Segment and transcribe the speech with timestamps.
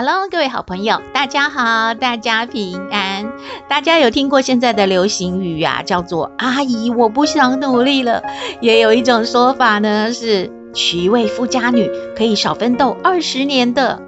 [0.00, 3.32] Hello，各位好朋友，大家好，大家平安。
[3.68, 8.22] 大家有听过现在的流行语啊，叫做“阿姨，我不想努力了”。
[8.62, 10.52] 也有一种说法呢，是。
[10.72, 14.00] 娶一位富家女可以少奋斗二十年的。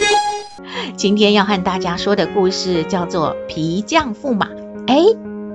[0.95, 4.47] 今天要和大家说的故事叫做《皮匠驸马》。
[4.87, 5.03] 哎，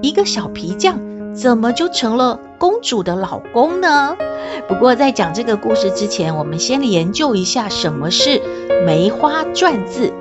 [0.02, 1.00] 一个小皮匠
[1.34, 4.18] 怎么就成了公主的老公呢？
[4.68, 8.42] 不过在讲这个故事之前，我们先研究一下什么是
[8.86, 10.12] 梅花篆字。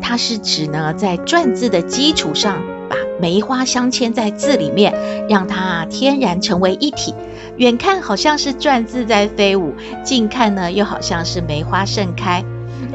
[0.00, 4.94] 它是指呢，在篆字的基础上，把梅花镶嵌在字里面，
[5.28, 7.14] 让它天然成为一体。
[7.56, 12.44] 远看好像是篆字在飞舞，近看呢又好像是梅花盛开。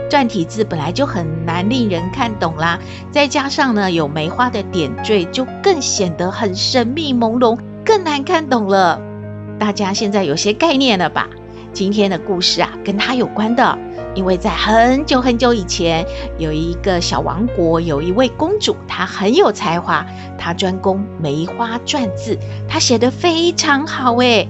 [0.10, 2.80] 篆体字本来就很难令人看懂啦，
[3.12, 9.02] 再加上呢有梅花的点缀，就更显得很神秘朦胧，更难看懂了。
[9.60, 11.28] 大家现在有些概念了吧？
[11.74, 13.78] 今天的故事啊，跟它有关的，
[14.16, 16.06] 因为在很久很久以前，
[16.38, 20.06] 有一个小王国，有一位公主，她很有才华，
[20.38, 22.38] 她专攻梅花篆字，
[22.70, 24.48] 她写得非常好诶。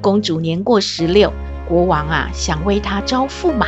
[0.00, 1.32] 公主年过十六，
[1.68, 3.66] 国王啊想为她招驸马，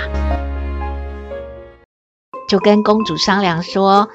[2.49, 4.09] 就跟公主商量说：“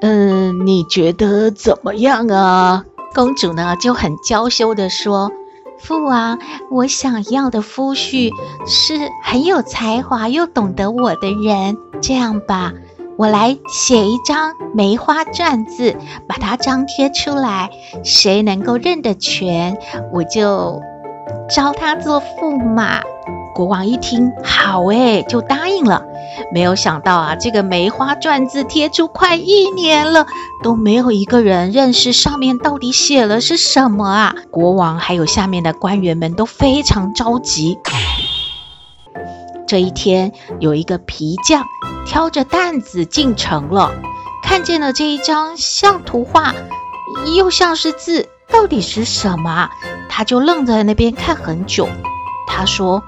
[0.00, 5.32] 嗯，你觉得怎么样啊？”公主呢就很娇羞地说。
[5.80, 6.38] 父王，
[6.70, 8.30] 我想要的夫婿
[8.66, 11.76] 是很有才华又懂得我的人。
[12.00, 12.72] 这样吧，
[13.16, 17.70] 我来写一张梅花篆字，把它张贴出来，
[18.04, 19.78] 谁能够认得全，
[20.12, 20.80] 我就
[21.48, 23.00] 招他做驸马。
[23.54, 26.04] 国王一听，好诶，就答应了。
[26.52, 30.26] 没有想到啊，这个梅花篆字贴出快一年了，
[30.62, 34.34] 都没有一个人认识上面到底写了是什么啊！
[34.50, 37.78] 国王还有下面的官员们都非常着急。
[39.66, 41.64] 这一天，有一个皮匠
[42.06, 43.92] 挑着担子进城了，
[44.42, 46.54] 看见了这一张像图画
[47.36, 49.68] 又像是字，到底是什么？
[50.08, 51.88] 他就愣在那边看很久。
[52.46, 53.02] 他说。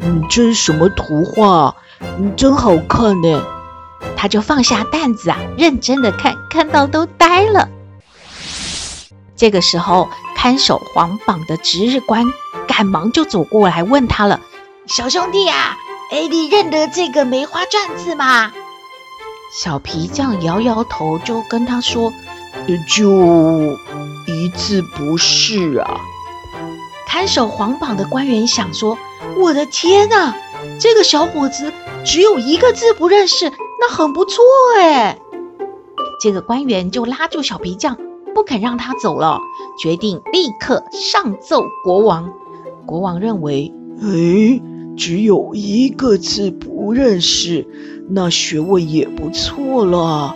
[0.00, 1.74] 嗯，这是什么图画？
[2.00, 3.42] 嗯，真好看呢。
[4.16, 7.68] 他就放下担子啊，认真的看，看到都呆了。
[9.36, 12.26] 这个时候，看守皇榜的值日官
[12.66, 14.40] 赶忙就走过来问他了
[14.86, 15.76] ：“小兄弟啊，
[16.10, 18.52] 哎，你认得这个梅花篆字吗？”
[19.52, 22.12] 小皮匠摇摇头，就跟他说
[22.88, 23.76] ：“就
[24.26, 26.00] 一字不是啊。”
[27.06, 28.96] 看守皇榜的官员想说。
[29.38, 30.34] 我的天哪，
[30.78, 31.72] 这个小伙子
[32.04, 34.42] 只有一个字不认识，那很不错
[34.76, 35.18] 哎。
[36.22, 37.96] 这个官员就拉住小皮匠，
[38.34, 39.40] 不肯让他走了，
[39.78, 42.32] 决定立刻上奏国王。
[42.86, 44.60] 国王认为，哎，
[44.96, 47.66] 只有一个字不认识，
[48.08, 50.34] 那学问也不错了。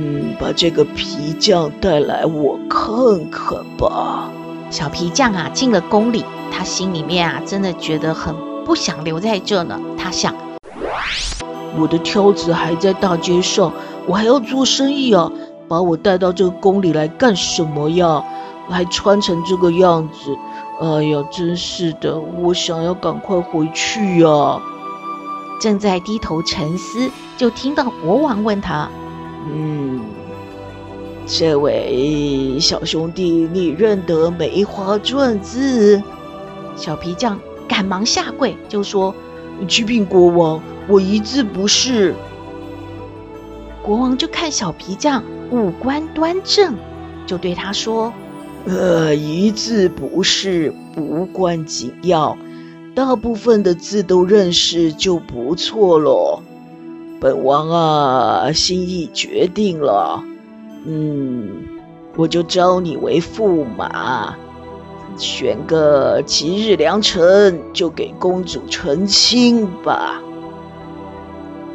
[0.00, 4.30] 嗯，把这个皮匠带来，我看看吧。
[4.70, 6.24] 小皮匠啊，进了宫里。
[6.58, 9.80] 他心里面啊，真的觉得很不想留在这呢。
[9.96, 10.34] 他想，
[11.78, 13.72] 我的挑子还在大街上，
[14.08, 15.30] 我还要做生意啊，
[15.68, 18.24] 把我带到这个宫里来干什么呀？
[18.68, 20.36] 还穿成这个样子，
[20.80, 24.60] 哎呀，真是的，我想要赶快回去呀。
[25.60, 28.88] 正在低头沉思，就听到国王问他
[29.48, 30.00] ：“嗯，
[31.24, 36.02] 这位小兄弟，你认得梅花篆字？”
[36.78, 39.14] 小皮匠赶忙下跪，就说
[39.68, 42.14] ：“启禀国王，我一字不识。”
[43.82, 46.74] 国王就看小皮匠五官端正，
[47.26, 48.12] 就对他说
[48.64, 52.38] ：“呃，一字不识无关紧要，
[52.94, 56.42] 大部分的字都认识就不错了。
[57.20, 60.22] 本王啊，心意决定了，
[60.86, 61.48] 嗯，
[62.14, 64.36] 我就招你为驸马。”
[65.18, 70.22] 选个吉日良辰，就给公主成亲吧。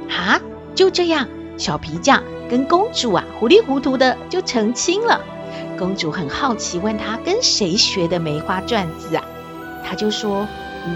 [0.10, 0.40] 啊，
[0.74, 5.22] 就这样，小皮匠跟公主啊，糊里糊涂的就成亲了。
[5.78, 9.24] 公主很好奇，问他跟谁学的梅花篆字啊？
[9.86, 10.48] 他就说：“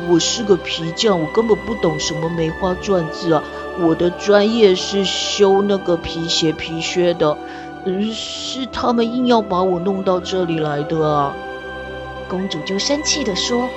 [0.10, 3.44] 我是个皮匠，我根本不懂什么梅花篆字啊。
[3.80, 7.38] 我的专业是修那个皮鞋、皮靴的，
[7.86, 11.34] 嗯，是他们硬要把我弄到这里来的啊。
[12.30, 13.70] 公主就生气地说：“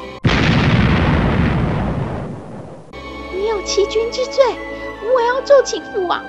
[3.33, 4.43] 你有欺君之罪，
[5.15, 6.21] 我要奏请父王，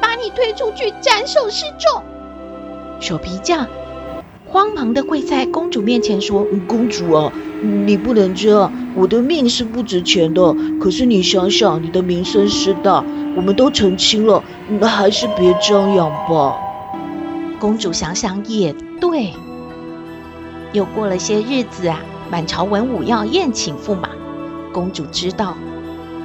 [0.00, 2.02] 把你推出去斩首示众。”
[2.98, 3.66] 小皮匠
[4.46, 7.30] 慌忙地跪在公主面前说：“公主啊，
[7.62, 10.54] 你不能这样，我的命是不值钱的。
[10.80, 13.04] 可是你想想，你的名声是大，
[13.36, 14.42] 我们都成亲了，
[14.80, 16.56] 那还是别张扬吧。”
[17.60, 19.34] 公主想想也对。
[20.72, 22.00] 又过了些日子啊，
[22.30, 24.08] 满朝文武要宴请驸马。
[24.72, 25.56] 公主知道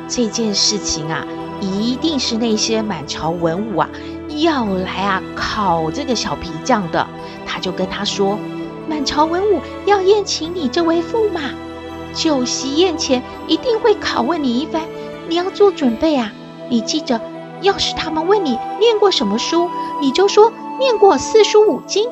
[0.07, 1.25] 这件事情啊，
[1.59, 3.89] 一定是那些满朝文武啊
[4.37, 7.07] 要来啊考这个小皮匠的。
[7.43, 8.37] 她就跟他说
[8.87, 11.41] ：“满朝文武要宴请你这位驸马，
[12.13, 14.83] 酒席宴前一定会拷问你一番，
[15.27, 16.31] 你要做准备啊！
[16.69, 17.19] 你记着，
[17.61, 22.05] 要是他们问你念过什么书，你就说念过四书五经；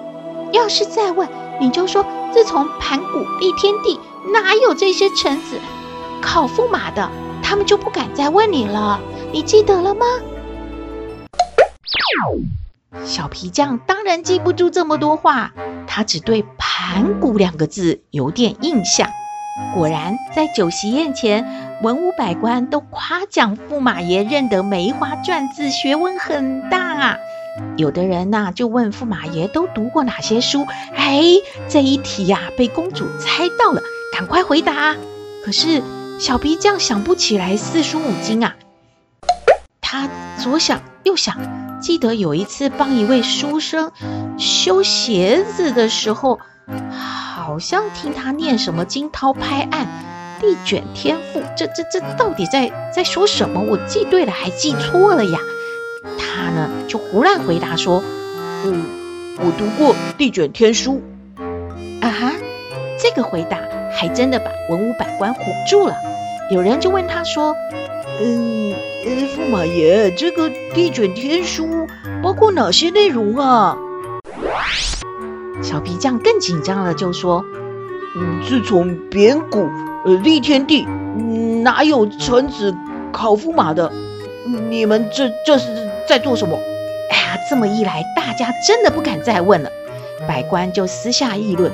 [0.52, 1.30] 要是再问，
[1.62, 2.04] 你就说。”
[2.34, 4.00] 自从盘古立天地，
[4.34, 5.60] 哪有这些臣子
[6.20, 7.08] 考驸马的？
[7.44, 9.00] 他们就不敢再问你了。
[9.32, 10.06] 你记得了吗？
[13.06, 15.52] 小皮匠当然记不住这么多话，
[15.86, 19.08] 他只对“盘古”两个字有点印象。
[19.76, 21.46] 果然，在酒席宴前，
[21.84, 27.18] 文武百官都夸奖驸马爷认得梅花篆字，学问很大啊。
[27.78, 30.66] 有的人呐、就问驸马爷都读过哪些书？
[30.96, 31.24] 哎，
[31.70, 34.96] 这一题呀、被公主猜到了，赶快回答。
[35.46, 35.82] 可是
[36.20, 38.56] 小皮匠想不起来四书五经啊。
[39.82, 40.10] 他
[40.42, 43.92] 左想右想，记得有一次帮一位书生
[44.40, 46.40] 修鞋子的时候，
[46.92, 49.88] 好像听他念什么惊涛拍岸、
[50.42, 53.62] 地卷天赋，这这这到底在在说什么？
[53.62, 55.40] 我记对了还记错了呀？
[56.18, 58.04] 他呢，就胡乱回答说
[58.66, 58.84] ：“嗯，
[59.40, 61.02] 我读过《地卷天书》。”
[62.02, 62.32] 啊哈，
[63.00, 63.58] 这个回答
[63.92, 65.38] 还真的把文武百官唬
[65.70, 65.96] 住了。
[66.52, 67.56] 有人就问他说
[68.20, 68.74] ：“嗯，
[69.06, 71.66] 驸马爷，这个《地卷天书》
[72.22, 73.78] 包括哪些内容啊？”
[75.64, 77.46] 小皮匠更紧张了，就说
[78.18, 79.70] ：“嗯，自从扁骨
[80.04, 82.76] 呃立天地，嗯，哪有臣子
[83.14, 83.90] 考驸马的？
[84.70, 85.68] 你们这这是？”
[86.08, 86.58] 在做什么？
[87.10, 89.70] 哎呀，这么一来，大家真的不敢再问了。
[90.28, 91.72] 百官就私下议论：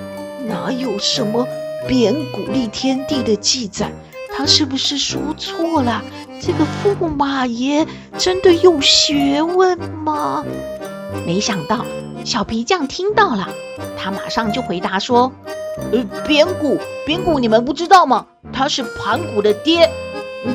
[0.48, 1.48] 哪有什么
[1.88, 3.92] 扁古立天地的记载？
[4.36, 6.04] 他是不是说错了？
[6.42, 7.86] 这个驸马爷
[8.18, 10.46] 真的有学问吗？
[11.26, 11.86] 没想到
[12.24, 13.50] 小皮匠听到了，
[13.98, 15.32] 他马上就回答说：
[15.92, 18.28] 呃，扁骨，扁骨，你们不知道吗？
[18.54, 19.90] 他是盘古的爹。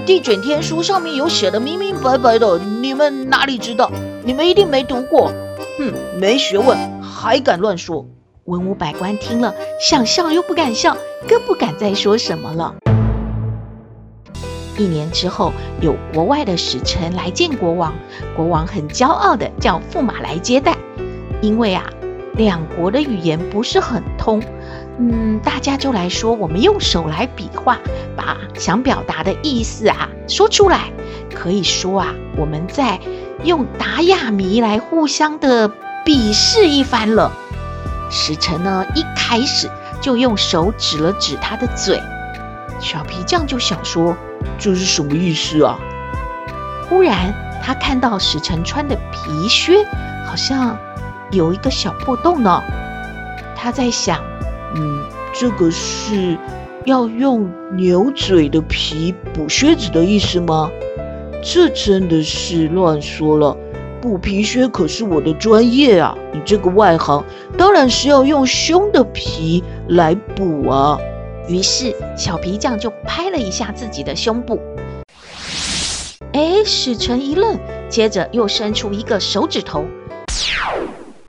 [0.06, 3.90] 地卷天书上面有写的明明白白的，你们哪里知道？
[4.24, 5.30] 你们一定没读过。
[5.78, 8.06] 哼，没学问，还敢乱说！
[8.44, 10.96] 文武百官听了，想笑又不敢笑，
[11.28, 12.74] 更不敢再说什么了。
[14.78, 17.92] 一年之后，有国外的使臣来见国王，
[18.34, 20.76] 国王很骄傲的叫驸马来接待，
[21.42, 21.84] 因为啊，
[22.34, 24.42] 两国的语言不是很通。
[24.96, 27.78] 嗯，大家就来说，我们用手来比划，
[28.16, 30.92] 把想表达的意思啊说出来。
[31.34, 33.00] 可以说啊，我们在
[33.42, 35.68] 用达亚弥来互相的
[36.04, 37.32] 比试一番了。
[38.08, 39.68] 使臣呢，一开始
[40.00, 42.00] 就用手指了指他的嘴。
[42.78, 44.16] 小皮匠就想说，
[44.58, 45.76] 这是什么意思啊？
[46.88, 49.84] 忽然他看到使臣穿的皮靴
[50.24, 50.78] 好像
[51.32, 52.62] 有一个小破洞呢。
[53.56, 54.22] 他在想。
[54.76, 56.36] 嗯，这个是
[56.84, 60.70] 要用牛嘴的皮补靴子的意思吗？
[61.42, 63.56] 这真的是乱说了，
[64.00, 66.16] 补皮靴可是我的专业啊！
[66.32, 67.22] 你这个外行，
[67.56, 70.98] 当然是要用胸的皮来补啊！
[71.46, 74.58] 于是小皮匠就拍了一下自己的胸部。
[76.32, 79.84] 哎，使臣一愣，接着又伸出一个手指头。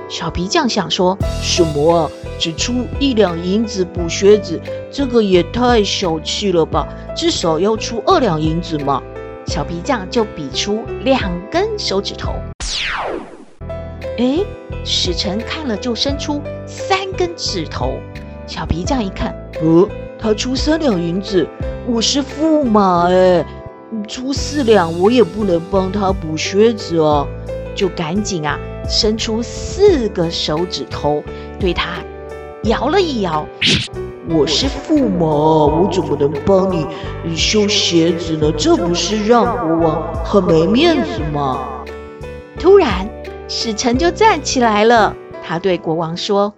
[0.08, 2.10] 小皮匠想说什么啊？
[2.38, 4.60] 只出一两银子补靴子，
[4.92, 6.88] 这个也太小气了吧！
[7.16, 9.02] 至少要出二两银子嘛。
[9.48, 12.34] 小皮匠就比出两根手指头。
[14.18, 14.40] 哎，
[14.84, 17.94] 使臣看了就伸出三根指头。
[18.48, 19.88] 小皮匠一看，呃，
[20.20, 21.48] 他出三两银子，
[21.88, 23.46] 我是驸马哎，
[24.08, 27.28] 出四两我也不能帮他补靴子哦，
[27.76, 28.60] 就赶紧啊。
[28.88, 31.24] 伸出四个手指头，
[31.60, 31.98] 对他
[32.66, 33.46] 摇了一摇，
[34.28, 38.52] 我是驸马，我怎么能帮你修鞋子呢？
[38.58, 41.60] 这不是让国王很没面子吗？
[42.60, 43.08] 突然，
[43.48, 46.56] 使臣就站起来了，他对国王说：“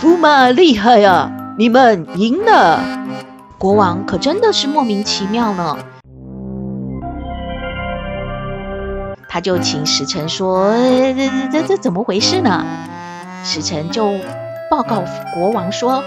[0.00, 2.80] 驸马厉害啊，你们赢了。”
[3.58, 5.76] 国王可真的是莫名其妙呢。
[9.28, 10.72] 他就请使臣说
[11.50, 12.64] ：“这这这怎么回事呢？”
[13.42, 14.12] 使臣就
[14.68, 16.02] 报告国王说：“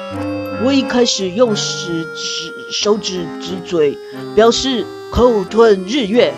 [0.65, 3.97] 我一开始用食指、手指指嘴，
[4.35, 6.33] 表示口吞日月。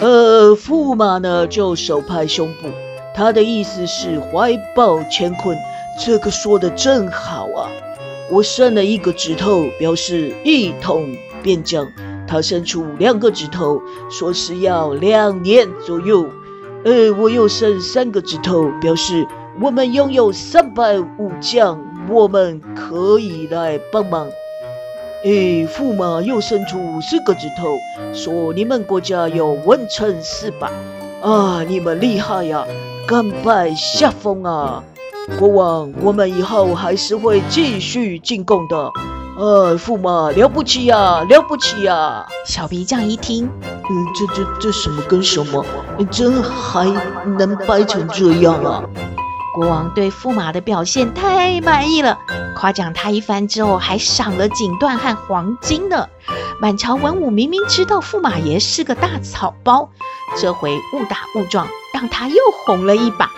[0.00, 2.68] 呃，驸马呢就手拍胸部，
[3.14, 5.56] 他的意思是怀抱乾坤。
[6.04, 7.66] 这个说的真好啊！
[8.30, 11.04] 我伸了一个指头，表示一统
[11.42, 11.90] 边疆。
[12.26, 16.28] 他伸出两个指头，说是要两年左右。
[16.84, 19.26] 呃，我又伸三个指头，表示。”
[19.60, 24.26] 我们拥有三百武将，我们可以来帮忙。
[25.24, 27.78] 哎，驸马又伸出四个指头，
[28.12, 30.68] 说：“你们国家有文臣四百
[31.22, 32.66] 啊，你们厉害呀，
[33.06, 34.82] 甘拜下风啊！”
[35.38, 38.90] 国王，我们以后还是会继续进贡的。
[39.38, 42.26] 呃，驸马了不起呀，了不起呀！
[42.44, 45.64] 小皮匠一听，嗯，这这这什么跟什么？
[46.10, 46.92] 真还
[47.38, 48.84] 能掰成这样啊？
[49.54, 52.18] 国王对驸马的表现太满意了，
[52.56, 56.08] 夸奖他一番之后，还赏了锦缎和黄金呢。
[56.60, 59.90] 满朝文武明明知道驸马爷是个大草包，
[60.36, 63.30] 这回误打误撞，让他又红了一把，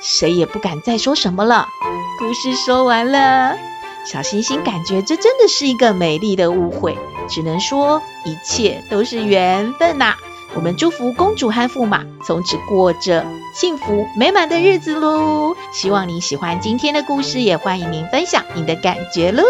[0.00, 1.66] 谁也不敢再说什么了。
[2.20, 3.56] 故事说完了，
[4.06, 6.96] 小星星感觉这真的是一个美丽的误会，
[7.28, 10.14] 只能说一切都是缘分呐、
[10.54, 15.54] 我们祝福公主和驸马从此过着幸福美满的日子喽！
[15.72, 19.42] 希望你喜欢今天的故事，也欢迎您分享你的感觉喽。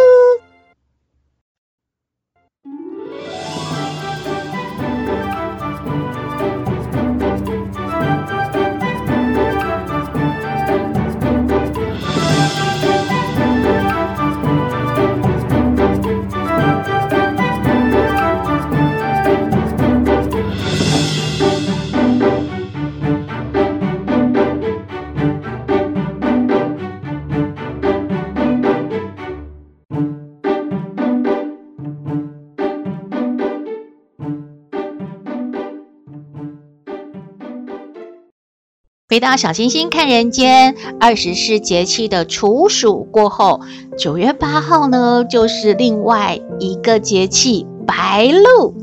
[39.15, 43.61] 回到小星星看人间，二十四节气的处暑过后，
[43.97, 48.75] 九月八号呢，就是另外一个节气白露。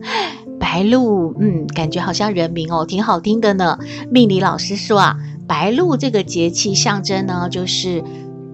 [0.58, 3.78] 白露，嗯，感觉好像人名哦，挺好听的呢。
[4.10, 8.02] 命理老师说啊，白露这个节气象征呢，就是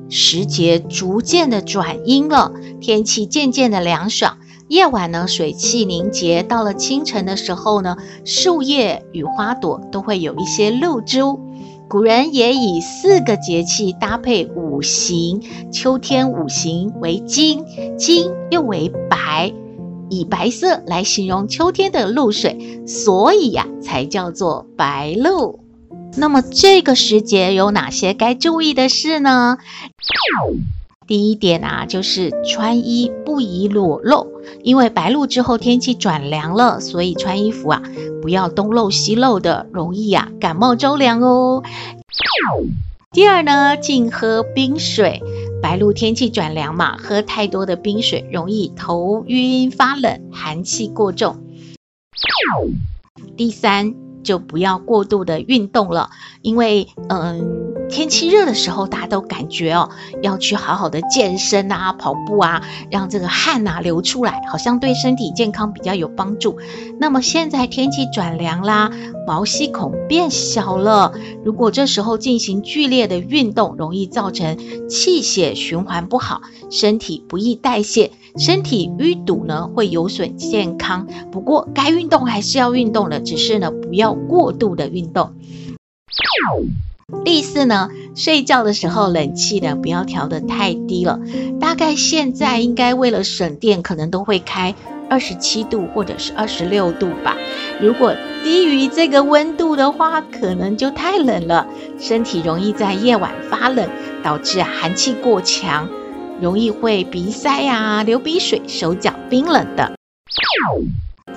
[0.10, 11.46] 时节逐渐的转阴了，天气渐渐的凉爽，夜晚呢，水汽凝结，到了清晨的时候呢，树叶与花朵都会有一些露珠。
[11.90, 15.42] 古人也以四个节气搭配五行，
[15.72, 17.64] 秋天五行为金，
[17.98, 19.54] 金又为白，
[20.10, 25.62] 以白色来形容秋天的露水，所以呀、才叫做白露。
[26.18, 29.58] 那么这个时节有哪些该注意的事呢？
[31.08, 34.28] 第一点啊，就是穿衣不宜裸露，
[34.62, 37.82] 因为白露之后天气转凉了，所以穿衣服啊
[38.22, 41.64] 不要东露西露的，容易啊感冒着凉哦。
[43.12, 45.24] 第二呢，禁喝冰水，
[45.62, 51.38] 白露天气转凉嘛，喝太多的冰水容易头晕发冷，寒气过重。
[53.38, 56.10] 第三，就不要过度的运动了，
[56.42, 57.77] 因为嗯。
[57.90, 59.90] 天气热的时候，大家都感觉哦，
[60.22, 66.58] 要去好好的健身啊，跑步啊，让这个汗呐流出来，好像对身体健康比较有帮助。
[67.00, 68.92] 那么现在天气转凉啦，
[69.26, 71.14] 毛细孔变小了，
[71.44, 74.58] 如果这时候进行剧烈的运动，容易造成
[74.90, 81.08] 气血循环不好，身体不易代谢，身体淤堵呢会有损健康。
[81.32, 85.34] 不过该运动还是要运动的，只是呢不要过度的运动。
[87.24, 87.88] 第四呢，
[88.18, 91.22] 睡觉的时候冷气呢不要调得太低了，
[91.58, 94.76] 大概现在应该为了省电，可能都会开
[95.10, 97.38] 二十七度或者是二十六度吧。
[97.80, 101.66] 如果低于这个温度的话，可能就太冷了，
[101.98, 103.88] 身体容易在夜晚发冷，
[104.22, 105.88] 导致寒气过强，
[106.42, 109.94] 容易会鼻塞啊、流鼻水、手脚冰冷的。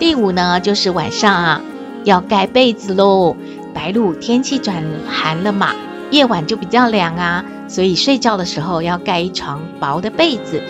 [0.00, 1.62] 第五呢，就是晚上啊
[2.02, 3.36] 要盖被子喽。
[3.74, 5.74] 白露天气转寒了嘛，
[6.10, 10.62] 夜晚就比较凉啊，所以睡觉的时候要盖一床薄的被子，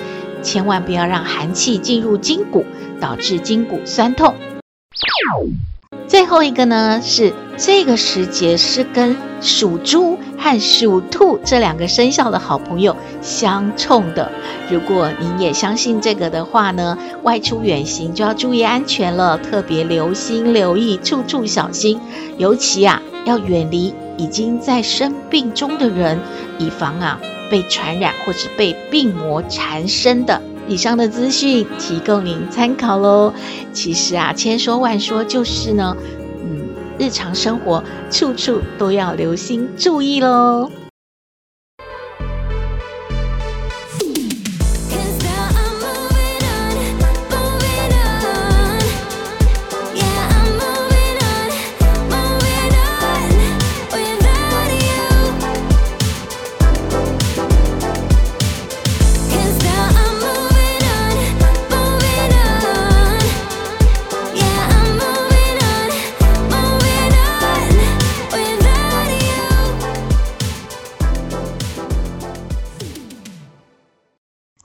[0.43, 2.65] 千万不要让寒气进入筋骨，
[3.01, 4.35] 导致筋骨酸痛。
[6.07, 14.31] 最后一个呢，是这个时节是跟属猪和属兔这两个生肖的好朋友相冲的。
[14.71, 22.01] 如果您也相信这个的话呢，外出远行就要注意安全了，特别留心留意，处处小心。
[22.37, 26.19] 尤其啊，要远离已经在生病中的人，
[26.59, 27.21] 以防啊
[27.51, 30.41] 被传染或是被病魔缠身的。
[30.69, 33.33] 以上的资讯提供您参考喽。
[33.73, 35.97] 其实啊，千说万说就是呢，
[37.01, 40.71] 日常生活处处都要留心注意喽。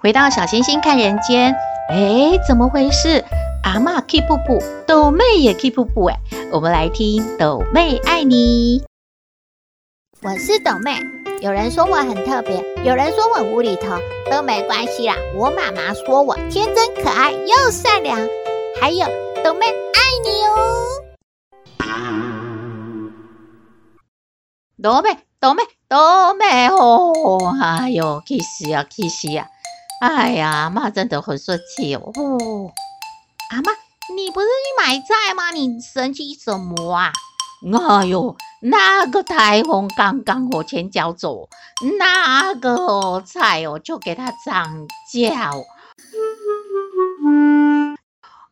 [0.05, 1.55] 回到小星星看人间，
[1.89, 3.25] 哎，怎么回事？
[3.63, 6.19] 阿妈 keep 布布，斗妹也 keep 布布，哎，
[6.51, 8.83] 我们来听斗妹爱你。
[10.21, 10.95] 我是斗妹，
[11.41, 13.97] 有人说我很特别，有人说我无厘头，
[14.29, 15.15] 都没关系啦。
[15.35, 18.15] 我妈妈说我天真可爱又善良，
[18.79, 19.07] 还有
[19.43, 21.01] 斗妹爱你哦。
[24.83, 29.47] 斗妹，斗妹，斗妹哦，哎呦，气死呀，气死呀！
[30.01, 32.01] 哎呀，阿嬷真的很生气哦！
[32.15, 32.71] 哦，
[33.51, 33.71] 阿妈，
[34.15, 35.51] 你不是去买菜吗？
[35.51, 37.11] 你生气什么啊？
[37.89, 41.49] 哎呦，那个台风刚刚我前脚走，
[41.99, 45.63] 那个菜哦就给它涨价哦。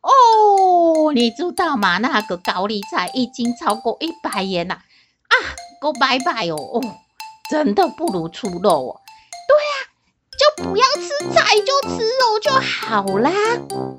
[0.02, 1.98] 哦，你知道吗？
[1.98, 5.34] 那个高丽菜一斤超过一百元了啊！
[5.80, 6.56] 够拜拜哦！
[6.56, 6.80] 哦，
[7.50, 9.00] 真的不如出肉哦。
[9.46, 9.92] 对啊
[10.36, 13.30] 就不要吃菜，就吃肉就好啦。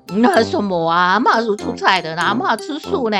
[0.07, 3.17] 那什么啊，妈是出菜的，哪妈吃素呢？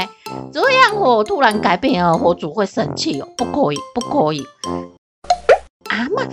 [0.54, 4.46] 这样哦，突然改变了，火主会生气哦，不可以，不可以。
[5.90, 6.28] 阿嬷，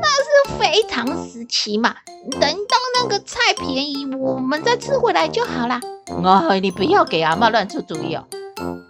[0.00, 1.94] 那是非常时期嘛，
[2.40, 5.80] 等到那个菜便宜，我们再吃回来就好啦。
[6.22, 8.24] 啊，你不要给阿嬷乱出主意哦。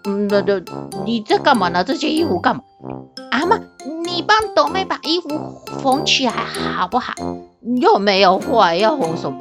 [0.05, 0.61] 嗯，那那
[1.05, 1.83] 你在干嘛呢？
[1.83, 2.63] 这些衣服干嘛？
[3.31, 3.61] 阿嬷。
[4.07, 5.29] 你帮朵妹把衣服
[5.83, 7.13] 缝起来好不好？
[7.81, 9.41] 又没有坏，要红什么？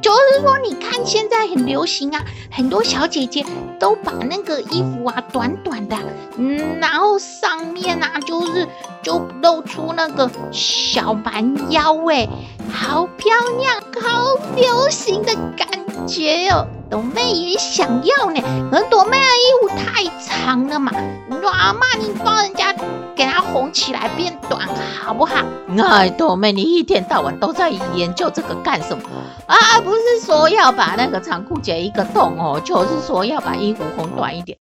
[0.00, 3.44] 就是说，你看现在很流行啊，很多小姐姐
[3.78, 5.96] 都把那个衣服啊短短的，
[6.38, 8.66] 嗯，然后上面啊就是
[9.02, 12.26] 就露出那个小蛮腰，哎，
[12.72, 15.68] 好漂亮，好流行的感
[16.06, 16.66] 觉哦。
[16.88, 20.92] 朵妹也想要呢，可是朵妹的衣服太长了嘛。
[21.28, 22.72] 你说阿妈，你帮人家
[23.16, 24.68] 给它缝起来变短
[25.02, 25.44] 好不好？
[25.78, 29.02] 哎，朵妹，你一天到晚都在研究这个干什么
[29.48, 29.80] 啊？
[29.80, 34.56] 不是说要把那个长裤剪一个洞哦，就是说要把衣服缝短一点。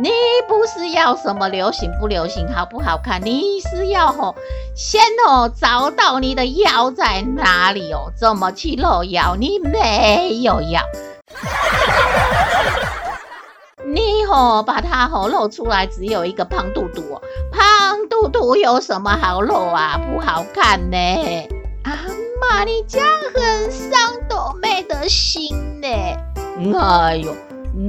[0.00, 0.10] 你
[0.48, 3.20] 不是要什么流行不流行，好不好看？
[3.22, 4.34] 你是要吼
[4.74, 9.36] 先哦找到你的腰在哪里哦，怎么去露腰？
[9.38, 10.80] 你没有腰，
[13.84, 17.20] 你吼把它吼露出来，只有一个胖肚肚哦，
[17.52, 20.00] 胖肚肚有什么好露啊？
[20.10, 20.96] 不好看呢。
[21.84, 21.92] 阿
[22.40, 25.86] 妈，你这样很伤斗妹的心呢。
[26.78, 27.36] 哎呦，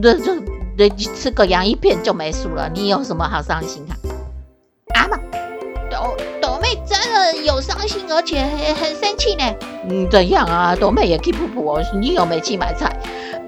[0.01, 0.35] 这这。
[0.77, 3.93] 你吃个洋芋片就没数了，你有什么好伤心啊？
[4.95, 5.19] 阿嬷，
[5.89, 9.43] 斗斗妹真的有伤心，而且很很生气呢。
[9.87, 10.75] 嗯，怎样啊？
[10.75, 12.91] 斗妹也气噗噗哦，你有没去买菜？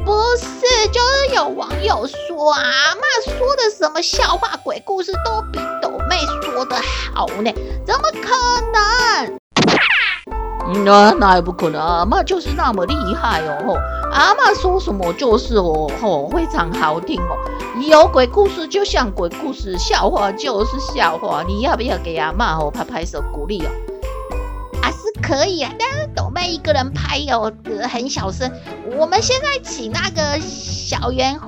[0.06, 6.76] 不是，就是有网友说啊，阿嬷说的什么笑话、鬼故事都比斗妹说的
[7.14, 7.52] 好呢？
[7.86, 8.36] 怎么可
[8.72, 9.40] 能？
[10.84, 13.78] 那那也不可能，阿嬷就是那么厉害哦。
[14.12, 17.38] 阿嬷说什么就是哦，哦，非常好听哦。
[17.88, 21.44] 有鬼故事就像鬼故事，笑话就是笑话。
[21.48, 23.70] 你要不要给阿嬷哦拍拍手鼓励哦？
[24.82, 28.52] 啊，是可以啊，但是斗妹一个人拍哦，呃，很小声。
[28.98, 31.40] 我们现在请那个小圆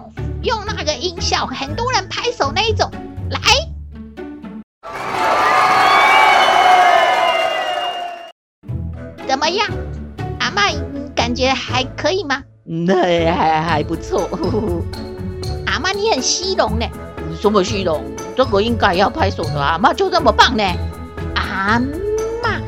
[0.44, 2.92] 用那个音效，很多人拍手那一种
[3.30, 3.40] 来。
[9.38, 9.68] 怎么样，
[10.40, 12.42] 阿妈，你感觉还可以吗？
[12.66, 12.96] 那
[13.32, 14.28] 还还不错。
[15.68, 16.88] 阿妈，你很虚荣呢。
[17.40, 18.04] 什么虚荣？
[18.36, 19.62] 这个应该要拍手的。
[19.62, 20.64] 阿妈就这么棒呢。
[21.36, 22.60] 阿嬷，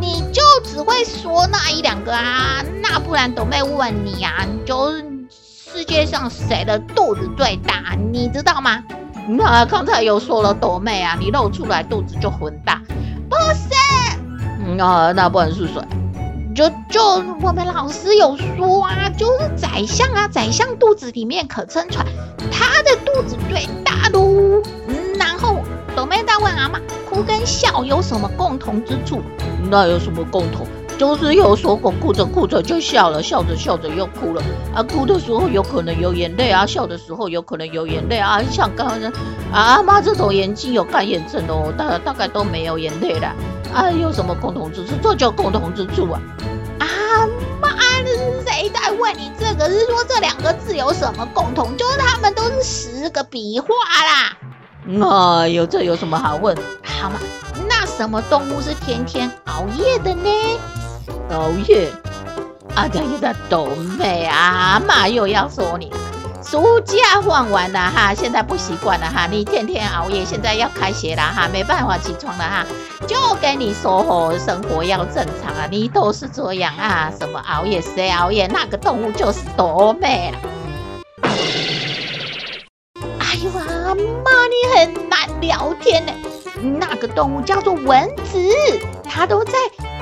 [0.00, 4.90] 你就只会说那一两个啊，那不然斗妹问你啊，你就
[5.28, 8.82] 世界上谁的肚子最大，你知道吗？
[9.28, 12.80] 那刚才有说了朵妹啊，你露出来肚子就很大，
[13.28, 13.77] 不是？
[14.80, 15.82] 啊、那不然是谁？
[16.54, 17.00] 就就
[17.40, 22.04] 我们老师有说啊，就是宰相啊，宰相肚子里面可撑船，
[22.50, 24.60] 他的肚子最大喽。
[24.88, 25.58] 嗯，然后
[25.94, 29.22] 斗妹在问阿妈，哭跟笑有什么共同之处？
[29.70, 30.66] 那有什么共同？
[30.98, 34.42] 就是有说过哭着哭着就笑了，笑着笑着又哭了。
[34.74, 38.42] 啊，哭的时候有可能有眼泪啊，笑的时候有可能有眼泪啊。
[38.50, 39.12] 像刚刚
[39.52, 43.26] 啊，阿妈这种眼睛有干眼症哦，大大概都没有眼泪的。
[43.72, 44.92] 啊，有什么共同之处？
[45.00, 46.20] 这叫共同之处啊！
[46.80, 46.86] 啊
[47.60, 47.68] 妈
[48.02, 49.70] 的，是谁在问你这个？
[49.70, 51.76] 是说这两个字有什么共同？
[51.76, 54.36] 就是他们都是十个笔画啦。
[55.42, 56.56] 哎呦，这有什么好问？
[56.82, 57.20] 好嘛，
[57.68, 60.30] 那什么动物是天天熬夜的呢？
[61.30, 61.90] 熬夜？
[62.74, 63.66] 啊，这个斗
[63.98, 65.92] 妹啊，妈又要说你。
[66.40, 72.64] 暑假放完了哈，现在不习惯了哈，你天天熬夜，现在要开学了哈，没办法起床了哈，
[73.06, 78.46] 就跟你说吼，生活要正常啊，你都是这样啊，什么熬夜谁熬夜？
[78.46, 80.38] 那个动物就是斗妹了。
[83.18, 86.12] 哎呦啊妈，你很难聊天呢。
[86.80, 88.38] 那个动物叫做蚊子，
[89.04, 89.52] 它都在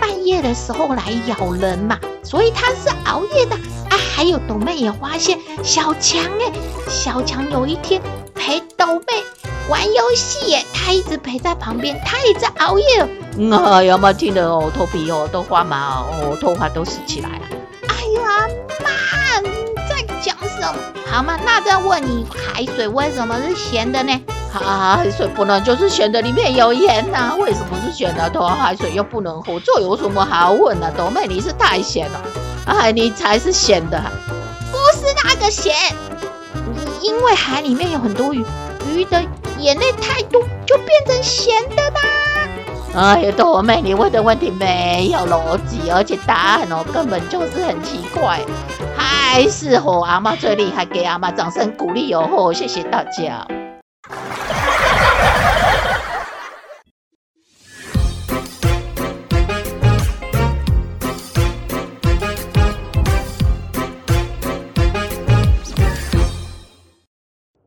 [0.06, 3.56] 半夜的时候来咬人嘛，所以它是熬夜的
[3.90, 3.98] 啊。
[4.14, 6.52] 还有豆妹也发现小强哎，
[6.88, 8.00] 小强有一天
[8.32, 9.04] 陪豆妹
[9.68, 13.08] 玩游戏耶，他一直陪在旁边，他也在熬夜。
[13.50, 17.44] 哎呀妈，听得哦，头皮哦都发麻哦，头发都湿起来了。
[17.88, 18.46] 哎呦啊
[18.84, 19.50] 妈，你
[19.88, 20.78] 在讲什么？
[21.10, 24.20] 好嘛，那再问你，海水为什么是咸的呢？
[24.58, 28.28] 海水不能就是咸的，里面有盐呐、为什么是咸的？
[28.30, 30.90] 头海水又不能喝，这有什么好问的？
[30.92, 32.20] 斗妹你是太咸了。
[32.66, 34.02] 哎，你才是咸的，
[34.72, 35.72] 不是那个咸，
[37.00, 38.44] 因为海里面有很多鱼，
[38.90, 39.22] 鱼的
[39.58, 42.00] 眼泪太多就变成咸的啦。
[42.94, 48.40] 哎呀，斗妹，你问的问题没有逻辑，而且答案哦根本就是很奇怪，
[48.96, 53.46] 还是吼阿妈最厉害，给阿妈掌声鼓励哟吼，谢谢大家。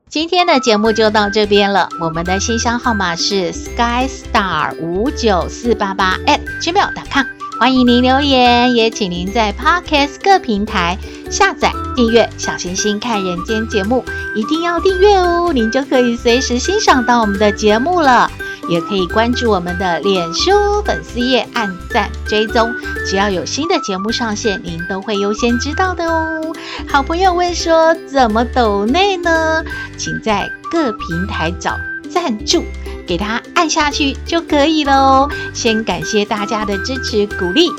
[0.10, 1.88] 今天的节目就到这边了。
[2.02, 7.28] 我们的信箱号码是 skystar 五九四八八 at gmail.com，
[7.60, 10.98] 欢迎您留言，也请您在 Podcast 各平台
[11.30, 18.32] 下载订阅小星星看人间节目，一定要订阅哦，您就可以随时欣赏到我们的节目了。
[18.69, 22.74] 也可以关注我们的脸书粉丝页，按赞追踪，
[23.06, 26.54] 只要有新的节目上线，您都会优先知道的哦。
[26.88, 29.65] 好朋友问说，怎么抖内呢？
[29.98, 31.78] 请在各平台找
[32.10, 32.63] 赞助，
[33.10, 35.32] 给它按下去就可以了哦。
[35.52, 37.72] 先感谢大家的支持鼓励。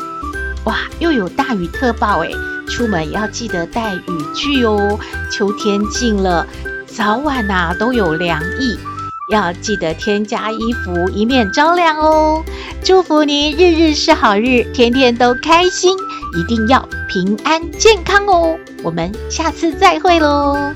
[0.65, 2.35] 哇，又有大雨特报诶，
[2.69, 4.03] 出门要记得带雨
[4.35, 4.99] 具哦。
[5.31, 6.45] 秋天近了，
[6.87, 8.77] 早晚呐、都有凉意。
[9.31, 12.43] 要记得添加衣服，以免着凉哦。
[12.83, 15.97] 祝福您日日是好日，天天都开心，
[16.37, 18.59] 一定要平安健康哦。
[18.83, 20.75] 我们下次再会喽。